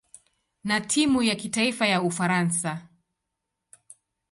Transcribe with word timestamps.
na 0.63 0.81
timu 0.81 1.23
ya 1.23 1.35
kitaifa 1.35 1.87
ya 1.87 2.01
Ufaransa. 2.01 2.81